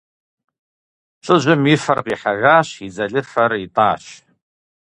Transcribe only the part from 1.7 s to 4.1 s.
и фэр къихьэжащ, и дзэлыфэр итӀащ.